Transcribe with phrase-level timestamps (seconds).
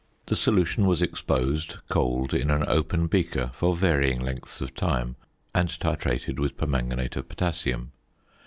[0.25, 5.15] The solution was exposed, cold, in an open beaker for varying lengths of time,
[5.53, 7.91] and titrated with permanganate of potassium.